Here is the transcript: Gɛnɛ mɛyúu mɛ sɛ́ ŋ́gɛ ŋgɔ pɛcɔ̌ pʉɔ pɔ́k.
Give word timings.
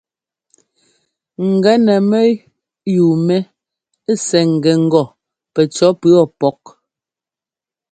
Gɛnɛ 1.63 1.93
mɛyúu 2.09 3.13
mɛ 3.27 3.37
sɛ́ 4.25 4.43
ŋ́gɛ 4.51 4.71
ŋgɔ 4.85 5.03
pɛcɔ̌ 5.53 5.89
pʉɔ 6.01 6.21
pɔ́k. 6.39 6.61